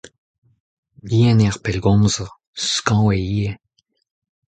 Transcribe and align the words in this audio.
Bihan 1.07 1.43
eo 1.43 1.49
ar 1.51 1.57
pellgomzer, 1.63 2.29
skañv 2.73 3.07
eo 3.07 3.11
ivez. 3.25 3.55